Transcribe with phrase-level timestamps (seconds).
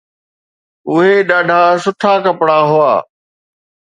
[0.89, 2.93] اهي ڏاڍا سٺا ڪپڙا هئا.